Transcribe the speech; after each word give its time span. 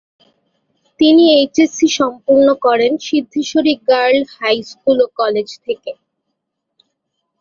তিনি 0.99 1.23
এইচএসসি 1.35 1.87
সম্পূর্ণ 1.99 2.47
করেন 2.65 2.91
সিদ্ধেশ্বরী 3.07 3.73
গার্ল 3.89 4.19
হাই 4.35 4.57
স্কুল 4.69 4.97
ও 5.01 5.17
কলেজ 5.19 5.49
থেকে। 5.65 5.91